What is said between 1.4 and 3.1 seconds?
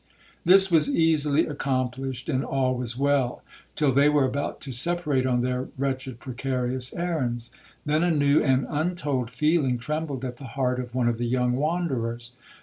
accomplished, and all was